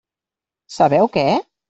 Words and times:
Sabeu 0.77 1.11
què? 1.19 1.27